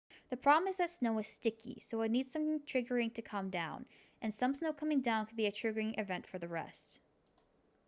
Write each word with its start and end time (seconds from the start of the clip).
the 0.31 0.35
problem 0.35 0.67
is 0.67 0.77
that 0.77 0.89
snow 0.89 1.19
is 1.19 1.27
sticky 1.27 1.79
so 1.79 2.01
it 2.01 2.09
needs 2.09 2.31
some 2.31 2.59
triggering 2.61 3.13
to 3.13 3.21
come 3.21 3.51
down 3.51 3.85
and 4.19 4.33
some 4.33 4.55
snow 4.55 4.73
coming 4.73 4.99
down 5.01 5.27
can 5.27 5.37
be 5.37 5.45
the 5.45 5.51
triggering 5.51 5.93
event 5.99 6.25
for 6.25 6.39
the 6.39 6.47
rest 6.47 6.99